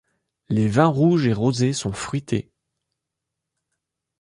[0.49, 2.51] Les vins rouges et rosés sont fruités.